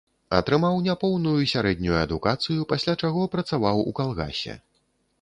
[0.37, 4.61] Атрымаў няпоўную сярэднюю адукацыю, пасля чаго працаваў у калгасе.